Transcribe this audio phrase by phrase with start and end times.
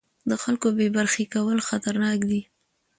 [0.29, 2.41] د خلکو بې برخې کول خطرناک دي